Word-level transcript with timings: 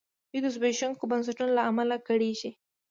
دوی 0.29 0.39
د 0.43 0.47
زبېښونکو 0.55 1.09
بنسټونو 1.11 1.51
له 1.57 1.63
امله 1.69 1.95
کړېږي. 2.07 2.51